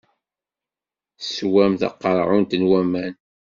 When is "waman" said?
2.69-3.13